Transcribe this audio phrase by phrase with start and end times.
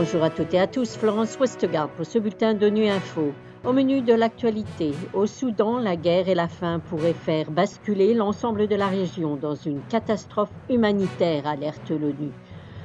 [0.00, 3.32] Bonjour à toutes et à tous, Florence Westgard pour ce bulletin de Nu Info.
[3.64, 8.68] Au menu de l'actualité, au Soudan, la guerre et la faim pourraient faire basculer l'ensemble
[8.68, 12.30] de la région dans une catastrophe humanitaire, alerte l'ONU.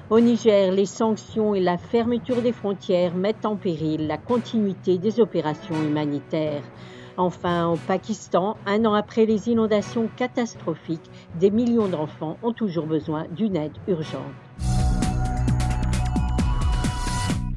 [0.09, 5.19] Au Niger, les sanctions et la fermeture des frontières mettent en péril la continuité des
[5.19, 6.63] opérations humanitaires.
[7.17, 13.27] Enfin, au Pakistan, un an après les inondations catastrophiques, des millions d'enfants ont toujours besoin
[13.29, 14.72] d'une aide urgente.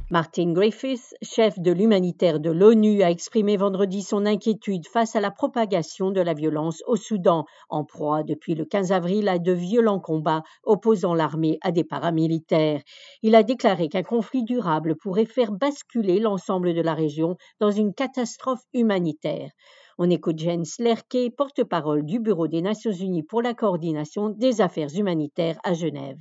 [0.08, 5.32] Martin Griffiths, chef de l'humanitaire de l'ONU, a exprimé vendredi son inquiétude face à la
[5.32, 9.98] propagation de la violence au Soudan, en proie depuis le 15 avril à de violents
[9.98, 12.82] combats opposant l'armée à des paramilitaires.
[13.22, 17.92] Il a déclaré qu'un conflit durable pourrait faire basculer l'ensemble de la région dans une
[17.92, 19.50] catastrophe humanitaire.
[19.98, 24.94] On écoute Jens Lerke, porte-parole du Bureau des Nations Unies pour la coordination des affaires
[24.94, 26.18] humanitaires à Genève.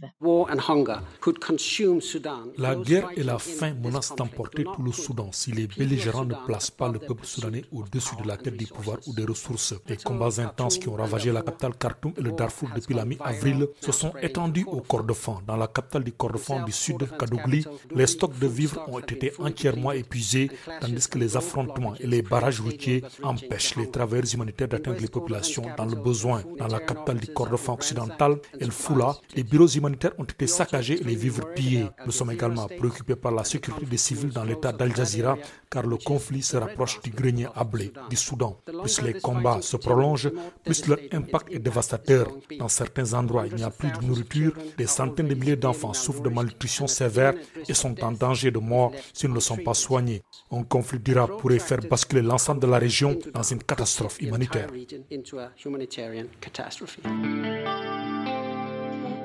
[2.58, 6.72] La guerre et la faim menacent d'emporter tout le Soudan si les belligérants ne placent
[6.72, 9.74] pas le peuple soudanais au-dessus de la tête des pouvoirs ou des ressources.
[9.90, 13.68] Les combats intenses qui ont ravagé la capitale Khartoum et le Darfour depuis la mi-avril
[13.82, 15.42] se sont étendus au Kordofan.
[15.46, 19.92] Dans la capitale du Kordofan du sud, Kadougli, les stocks de vivres ont été entièrement
[19.92, 25.08] épuisés tandis que les affrontements et les barrages routiers empêchent les travailleurs humanitaires d'atteindre les
[25.08, 26.44] populations dans le besoin.
[26.58, 31.04] Dans la capitale du Kordofan occidental, El Foula, les bureaux humanitaires ont été saccagés et
[31.04, 31.88] les vivres pillés.
[32.06, 35.38] Nous sommes également préoccupés par la sécurité des civils dans l'état d'Al Jazeera,
[35.70, 38.58] car le conflit se rapproche du grenier à blé du Soudan.
[38.82, 40.32] Plus les combats se prolongent,
[40.64, 42.28] plus leur impact est dévastateur.
[42.60, 44.54] Dans certains endroits, il n'y a plus de nourriture.
[44.78, 47.34] Des centaines de milliers d'enfants souffrent de malnutrition sévère
[47.68, 50.24] et sont en danger de mort s'ils ne sont pas soignés.
[50.52, 54.70] Un conflit durable pourrait faire basculer l'ensemble de la région dans une catastrophe humanitaire.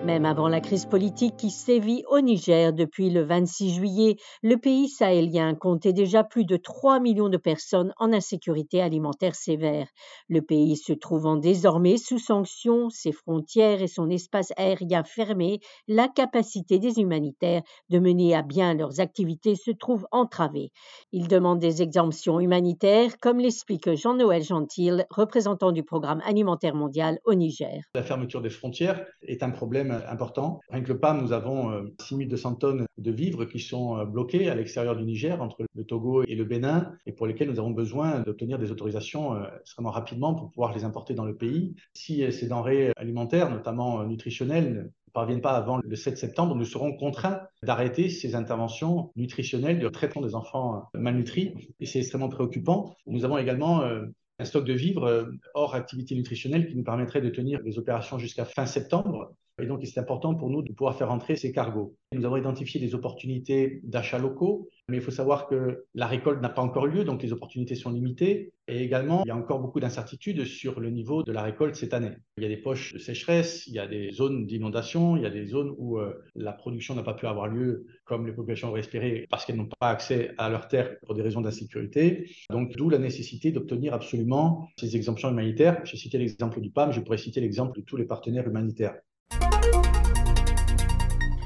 [0.07, 4.89] Même avant la crise politique qui sévit au Niger depuis le 26 juillet, le pays
[4.89, 9.89] sahélien comptait déjà plus de 3 millions de personnes en insécurité alimentaire sévère.
[10.31, 16.09] Le pays se trouvant désormais sous sanctions, ses frontières et son espace aérien fermé, la
[16.09, 20.73] capacité des humanitaires de mener à bien leurs activités se trouve entravée.
[21.13, 27.35] Il demande des exemptions humanitaires, comme l'explique Jean-Noël Gentil, représentant du programme alimentaire mondial au
[27.35, 27.83] Niger.
[27.95, 30.61] La fermeture des frontières est un problème important.
[30.71, 34.49] Rien que le PAM, nous avons 6200 euh, tonnes de vivres qui sont euh, bloquées
[34.49, 37.71] à l'extérieur du Niger, entre le Togo et le Bénin, et pour lesquels nous avons
[37.71, 41.75] besoin d'obtenir des autorisations euh, extrêmement rapidement pour pouvoir les importer dans le pays.
[41.95, 46.97] Si ces denrées alimentaires, notamment nutritionnelles, ne parviennent pas avant le 7 septembre, nous serons
[46.97, 51.55] contraints d'arrêter ces interventions nutritionnelles de traitement des enfants malnutris.
[51.81, 52.95] Et c'est extrêmement préoccupant.
[53.07, 57.61] Nous avons également un stock de vivres hors activité nutritionnelle qui nous permettrait de tenir
[57.65, 59.35] les opérations jusqu'à fin septembre.
[59.61, 61.97] Et donc, c'est important pour nous de pouvoir faire entrer ces cargos.
[62.13, 66.49] Nous avons identifié des opportunités d'achats locaux, mais il faut savoir que la récolte n'a
[66.49, 68.53] pas encore lieu, donc les opportunités sont limitées.
[68.67, 71.93] Et également, il y a encore beaucoup d'incertitudes sur le niveau de la récolte cette
[71.93, 72.13] année.
[72.37, 75.27] Il y a des poches de sécheresse, il y a des zones d'inondation, il y
[75.27, 78.69] a des zones où euh, la production n'a pas pu avoir lieu comme les populations
[78.69, 82.31] auraient espéré parce qu'elles n'ont pas accès à leurs terres pour des raisons d'insécurité.
[82.51, 85.81] Donc, d'où la nécessité d'obtenir absolument ces exemptions humanitaires.
[85.85, 88.95] J'ai cité l'exemple du PAM, je pourrais citer l'exemple de tous les partenaires humanitaires.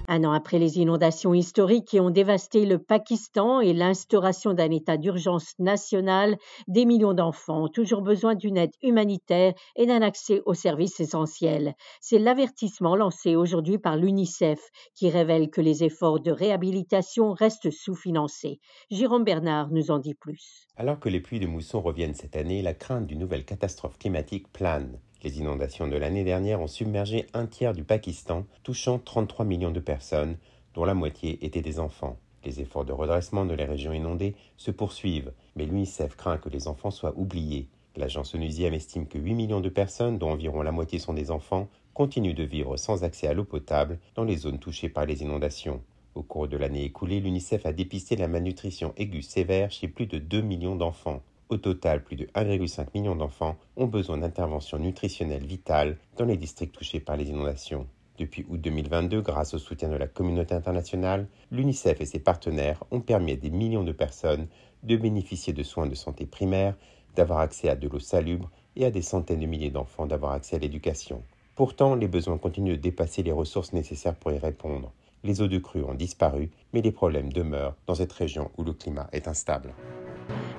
[0.07, 4.97] Un an après les inondations historiques qui ont dévasté le Pakistan et l'instauration d'un état
[4.97, 6.37] d'urgence national,
[6.69, 11.75] des millions d'enfants ont toujours besoin d'une aide humanitaire et d'un accès aux services essentiels.
[12.01, 14.61] C'est l'avertissement lancé aujourd'hui par l'UNICEF
[14.95, 18.61] qui révèle que les efforts de réhabilitation restent sous-financés.
[18.91, 20.67] Jérôme Bernard nous en dit plus.
[20.77, 24.53] Alors que les pluies de mousson reviennent cette année, la crainte d'une nouvelle catastrophe climatique
[24.53, 25.01] plane.
[25.25, 29.81] Les inondations de l'année dernière ont submergé un tiers du Pakistan, touchant 33 millions de
[29.81, 30.37] personnes,
[30.75, 32.19] dont la moitié étaient des enfants.
[32.45, 36.69] Les efforts de redressement de les régions inondées se poursuivent, mais l'UNICEF craint que les
[36.69, 37.69] enfants soient oubliés.
[37.97, 41.69] L'agence onusienne estime que 8 millions de personnes, dont environ la moitié sont des enfants,
[41.95, 45.81] continuent de vivre sans accès à l'eau potable dans les zones touchées par les inondations.
[46.15, 50.19] Au cours de l'année écoulée, l'UNICEF a dépisté la malnutrition aiguë sévère chez plus de
[50.19, 51.23] 2 millions d'enfants.
[51.51, 56.75] Au total, plus de 1,5 million d'enfants ont besoin d'interventions nutritionnelles vitales dans les districts
[56.75, 57.87] touchés par les inondations.
[58.19, 63.01] Depuis août 2022, grâce au soutien de la communauté internationale, l'UNICEF et ses partenaires ont
[63.01, 64.47] permis à des millions de personnes
[64.85, 66.77] de bénéficier de soins de santé primaires,
[67.17, 70.57] d'avoir accès à de l'eau salubre et à des centaines de milliers d'enfants d'avoir accès
[70.57, 71.23] à l'éducation.
[71.57, 74.93] Pourtant, les besoins continuent de dépasser les ressources nécessaires pour y répondre.
[75.25, 78.73] Les eaux de crue ont disparu, mais les problèmes demeurent dans cette région où le
[78.73, 79.75] climat est instable.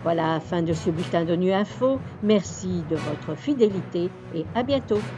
[0.05, 2.01] Voilà, fin de ce bulletin de Nu Info.
[2.21, 5.09] Merci de votre fidélité et à bientôt.